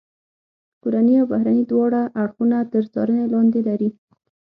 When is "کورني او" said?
0.81-1.25